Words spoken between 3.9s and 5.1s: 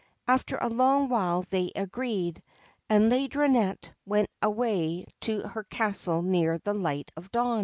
went away